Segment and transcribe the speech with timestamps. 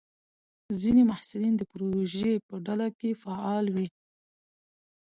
[0.79, 3.87] ځینې محصلین د پروژې په ډله کې فعال وي.